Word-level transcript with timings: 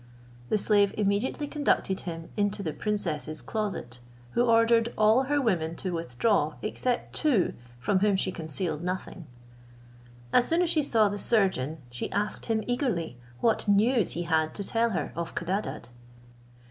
The 0.49 0.57
slave 0.57 0.95
immediately 0.97 1.45
conducted 1.47 1.99
him 2.09 2.29
into 2.35 2.63
the 2.63 2.73
princess's 2.73 3.39
closet, 3.39 3.99
who 4.31 4.43
ordered 4.45 4.91
all 4.97 5.25
her 5.25 5.39
women 5.39 5.75
to 5.75 5.93
withdraw, 5.93 6.55
except 6.63 7.13
two, 7.13 7.53
from 7.77 7.99
whom 7.99 8.15
she 8.15 8.31
concealed 8.31 8.81
nothing. 8.83 9.27
As 10.33 10.47
soon 10.47 10.63
as 10.63 10.71
she 10.71 10.81
saw 10.81 11.07
the 11.07 11.19
surgeon, 11.19 11.83
she 11.91 12.11
asked 12.11 12.47
him 12.47 12.63
eagerly, 12.65 13.19
what 13.41 13.67
news 13.67 14.13
he 14.13 14.23
had 14.23 14.55
to 14.55 14.63
tell 14.63 14.89
her 14.89 15.13
of 15.15 15.35
Codadad? 15.35 15.89